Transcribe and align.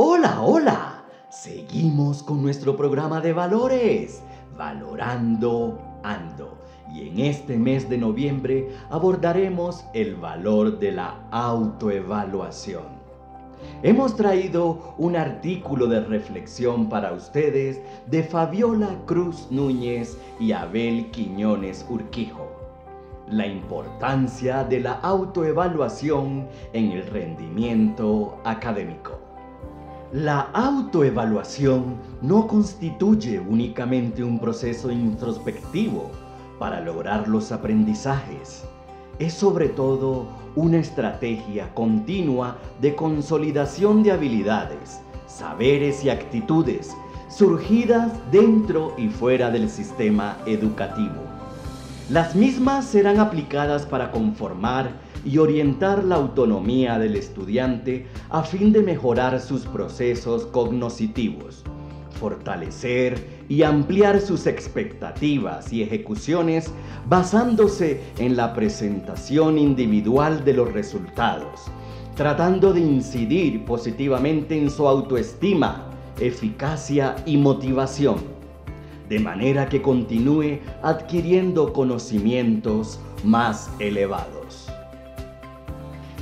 Hola, 0.00 0.42
hola. 0.42 1.04
Seguimos 1.28 2.22
con 2.22 2.40
nuestro 2.40 2.76
programa 2.76 3.20
de 3.20 3.32
valores, 3.32 4.22
Valorando 4.56 5.76
Ando. 6.04 6.56
Y 6.94 7.08
en 7.08 7.18
este 7.18 7.56
mes 7.56 7.88
de 7.88 7.98
noviembre 7.98 8.68
abordaremos 8.90 9.84
el 9.94 10.14
valor 10.14 10.78
de 10.78 10.92
la 10.92 11.26
autoevaluación. 11.32 12.84
Hemos 13.82 14.14
traído 14.14 14.94
un 14.98 15.16
artículo 15.16 15.88
de 15.88 15.98
reflexión 15.98 16.88
para 16.88 17.12
ustedes 17.12 17.80
de 18.06 18.22
Fabiola 18.22 19.00
Cruz 19.04 19.48
Núñez 19.50 20.16
y 20.38 20.52
Abel 20.52 21.10
Quiñones 21.10 21.84
Urquijo. 21.90 22.46
La 23.28 23.48
importancia 23.48 24.62
de 24.62 24.78
la 24.78 24.92
autoevaluación 24.92 26.46
en 26.72 26.92
el 26.92 27.04
rendimiento 27.04 28.38
académico. 28.44 29.27
La 30.12 30.40
autoevaluación 30.54 31.96
no 32.22 32.46
constituye 32.46 33.38
únicamente 33.38 34.24
un 34.24 34.38
proceso 34.38 34.90
introspectivo 34.90 36.10
para 36.58 36.80
lograr 36.80 37.28
los 37.28 37.52
aprendizajes. 37.52 38.64
Es 39.18 39.34
sobre 39.34 39.68
todo 39.68 40.26
una 40.56 40.78
estrategia 40.78 41.74
continua 41.74 42.56
de 42.80 42.96
consolidación 42.96 44.02
de 44.02 44.12
habilidades, 44.12 45.02
saberes 45.26 46.02
y 46.02 46.08
actitudes 46.08 46.96
surgidas 47.28 48.10
dentro 48.32 48.94
y 48.96 49.08
fuera 49.08 49.50
del 49.50 49.68
sistema 49.68 50.38
educativo. 50.46 51.20
Las 52.10 52.34
mismas 52.34 52.86
serán 52.86 53.20
aplicadas 53.20 53.84
para 53.84 54.10
conformar 54.10 54.92
y 55.26 55.36
orientar 55.36 56.04
la 56.04 56.14
autonomía 56.14 56.98
del 56.98 57.16
estudiante 57.16 58.06
a 58.30 58.42
fin 58.44 58.72
de 58.72 58.82
mejorar 58.82 59.38
sus 59.40 59.66
procesos 59.66 60.46
cognoscitivos, 60.46 61.64
fortalecer 62.18 63.44
y 63.50 63.62
ampliar 63.62 64.22
sus 64.22 64.46
expectativas 64.46 65.70
y 65.70 65.82
ejecuciones 65.82 66.72
basándose 67.06 68.00
en 68.16 68.38
la 68.38 68.54
presentación 68.54 69.58
individual 69.58 70.46
de 70.46 70.54
los 70.54 70.72
resultados, 70.72 71.66
tratando 72.16 72.72
de 72.72 72.80
incidir 72.80 73.66
positivamente 73.66 74.56
en 74.56 74.70
su 74.70 74.88
autoestima, 74.88 75.90
eficacia 76.18 77.16
y 77.26 77.36
motivación, 77.36 78.37
de 79.08 79.18
manera 79.18 79.68
que 79.68 79.82
continúe 79.82 80.60
adquiriendo 80.82 81.72
conocimientos 81.72 83.00
más 83.24 83.70
elevados. 83.78 84.68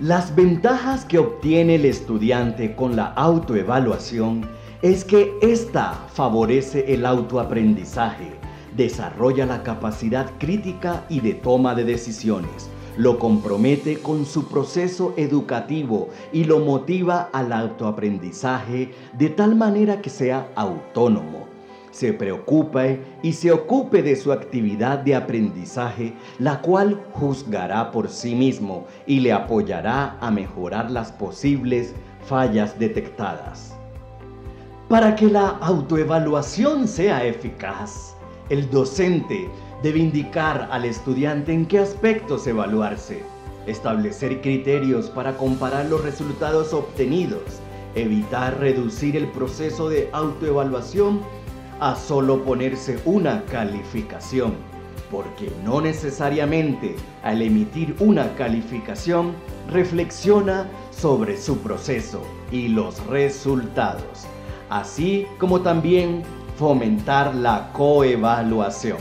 Las 0.00 0.34
ventajas 0.34 1.04
que 1.04 1.18
obtiene 1.18 1.76
el 1.76 1.84
estudiante 1.84 2.74
con 2.74 2.96
la 2.96 3.06
autoevaluación 3.12 4.48
es 4.82 5.04
que 5.04 5.32
ésta 5.42 5.92
favorece 6.12 6.92
el 6.92 7.06
autoaprendizaje, 7.06 8.32
desarrolla 8.76 9.46
la 9.46 9.62
capacidad 9.62 10.28
crítica 10.38 11.04
y 11.08 11.20
de 11.20 11.34
toma 11.34 11.76
de 11.76 11.84
decisiones, 11.84 12.68
lo 12.96 13.18
compromete 13.18 13.98
con 13.98 14.26
su 14.26 14.48
proceso 14.48 15.14
educativo 15.16 16.08
y 16.32 16.44
lo 16.44 16.58
motiva 16.58 17.30
al 17.32 17.52
autoaprendizaje 17.52 18.90
de 19.16 19.28
tal 19.28 19.54
manera 19.54 20.02
que 20.02 20.10
sea 20.10 20.48
autónomo, 20.56 21.46
se 21.92 22.12
preocupe 22.12 23.00
y 23.22 23.34
se 23.34 23.52
ocupe 23.52 24.02
de 24.02 24.16
su 24.16 24.32
actividad 24.32 24.98
de 24.98 25.14
aprendizaje, 25.14 26.14
la 26.38 26.60
cual 26.60 27.00
juzgará 27.12 27.92
por 27.92 28.08
sí 28.08 28.34
mismo 28.34 28.86
y 29.06 29.20
le 29.20 29.32
apoyará 29.32 30.16
a 30.20 30.30
mejorar 30.30 30.90
las 30.90 31.12
posibles 31.12 31.94
fallas 32.26 32.78
detectadas. 32.78 33.76
Para 34.88 35.14
que 35.14 35.26
la 35.26 35.48
autoevaluación 35.48 36.88
sea 36.88 37.24
eficaz, 37.24 38.16
el 38.48 38.68
docente 38.70 39.48
debe 39.82 40.00
indicar 40.00 40.68
al 40.70 40.84
estudiante 40.84 41.52
en 41.52 41.66
qué 41.66 41.78
aspectos 41.78 42.46
evaluarse, 42.46 43.22
establecer 43.66 44.40
criterios 44.40 45.10
para 45.10 45.36
comparar 45.36 45.86
los 45.86 46.02
resultados 46.02 46.72
obtenidos, 46.72 47.60
evitar 47.94 48.58
reducir 48.58 49.16
el 49.16 49.28
proceso 49.28 49.88
de 49.88 50.08
autoevaluación 50.12 51.20
a 51.82 51.96
solo 51.96 52.44
ponerse 52.44 53.00
una 53.04 53.42
calificación, 53.46 54.54
porque 55.10 55.50
no 55.64 55.80
necesariamente 55.80 56.94
al 57.24 57.42
emitir 57.42 57.96
una 57.98 58.36
calificación 58.36 59.32
reflexiona 59.68 60.68
sobre 60.92 61.36
su 61.36 61.58
proceso 61.58 62.22
y 62.52 62.68
los 62.68 63.04
resultados, 63.08 64.28
así 64.70 65.26
como 65.38 65.62
también 65.62 66.22
fomentar 66.56 67.34
la 67.34 67.72
coevaluación. 67.72 68.98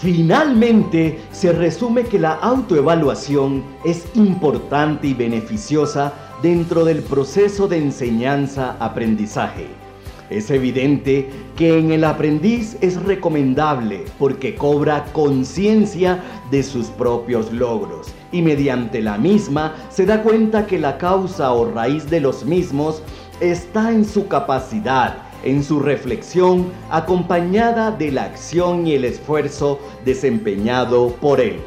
Finalmente, 0.00 1.20
se 1.32 1.52
resume 1.52 2.04
que 2.04 2.18
la 2.18 2.32
autoevaluación 2.32 3.62
es 3.84 4.06
importante 4.14 5.08
y 5.08 5.12
beneficiosa 5.12 6.14
dentro 6.40 6.86
del 6.86 7.02
proceso 7.02 7.68
de 7.68 7.76
enseñanza-aprendizaje 7.76 9.87
es 10.30 10.50
evidente 10.50 11.28
que 11.56 11.78
en 11.78 11.90
el 11.90 12.04
aprendiz 12.04 12.76
es 12.80 13.02
recomendable 13.02 14.04
porque 14.18 14.54
cobra 14.54 15.04
conciencia 15.12 16.22
de 16.50 16.62
sus 16.62 16.86
propios 16.88 17.52
logros 17.52 18.08
y 18.30 18.42
mediante 18.42 19.00
la 19.00 19.16
misma 19.16 19.74
se 19.90 20.04
da 20.04 20.22
cuenta 20.22 20.66
que 20.66 20.78
la 20.78 20.98
causa 20.98 21.52
o 21.52 21.70
raíz 21.70 22.08
de 22.10 22.20
los 22.20 22.44
mismos 22.44 23.02
está 23.40 23.90
en 23.90 24.04
su 24.04 24.28
capacidad, 24.28 25.16
en 25.44 25.62
su 25.62 25.80
reflexión 25.80 26.66
acompañada 26.90 27.90
de 27.90 28.12
la 28.12 28.24
acción 28.24 28.86
y 28.86 28.94
el 28.94 29.04
esfuerzo 29.04 29.78
desempeñado 30.04 31.08
por 31.20 31.40
él. 31.40 31.58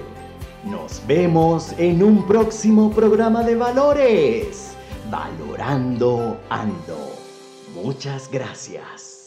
Nos 0.66 1.02
vemos 1.08 1.74
en 1.80 2.04
un 2.04 2.28
próximo 2.28 2.92
programa 2.92 3.44
de 3.44 3.56
valores. 3.56 4.76
Valorando 5.10 6.38
Ando. 6.50 7.31
Muchas 7.74 8.30
gracias. 8.30 9.21